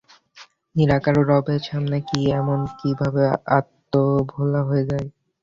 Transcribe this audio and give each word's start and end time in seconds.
নিরাকার 0.75 1.15
রবের 1.29 1.61
সামনে 1.69 1.97
কি 2.07 2.19
এমনিভাবে 2.33 3.23
আত্মভোলা 3.57 4.61
হওয়া 4.67 4.83
যায়? 4.89 5.07